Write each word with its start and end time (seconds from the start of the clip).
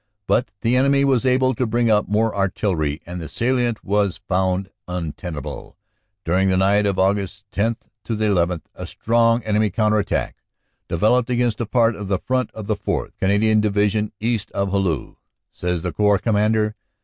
But 0.25 0.49
the 0.61 0.75
enemy 0.75 1.05
was 1.05 1.27
able 1.27 1.53
to 1.53 1.67
bring 1.67 1.91
up 1.91 2.07
more 2.07 2.35
artillery 2.35 3.03
and 3.05 3.21
the 3.21 3.29
salient 3.29 3.83
was 3.85 4.17
found 4.17 4.71
untenable. 4.87 5.77
"During 6.25 6.49
the 6.49 6.57
night 6.57 6.87
of 6.87 6.95
Aug. 6.95 7.43
10 7.51 7.75
11 8.09 8.61
a 8.73 8.87
strong 8.87 9.43
enemy 9.43 9.69
counter 9.69 9.99
attack 9.99 10.37
developed 10.87 11.29
against 11.29 11.61
a 11.61 11.67
part 11.67 11.95
of 11.95 12.07
the 12.07 12.17
front 12.17 12.49
of 12.55 12.65
the 12.65 12.75
4th. 12.75 13.11
Canadian 13.19 13.61
Division 13.61 14.11
east 14.19 14.49
of 14.53 14.71
Hallu," 14.71 15.17
says 15.51 15.83
the 15.83 15.93
Corps 15.93 16.17
Commander. 16.17 16.73